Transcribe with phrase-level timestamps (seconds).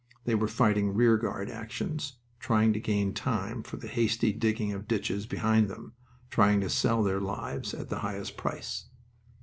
[0.25, 4.87] They were fighting rear guard actions, trying to gain time for the hasty digging of
[4.87, 5.93] ditches behind them,
[6.31, 8.85] trying to sell their lives at the highest price.